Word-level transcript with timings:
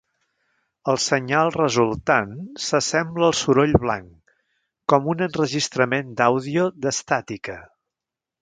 El 0.93 0.97
senyal 1.07 1.51
resultant 1.55 2.31
s'assembla 2.69 3.27
al 3.29 3.37
soroll 3.41 3.77
blanc, 3.85 4.35
com 4.95 5.13
un 5.15 5.23
enregistrament 5.29 6.13
d'àudio 6.23 6.69
d'"estàtica". 6.87 7.61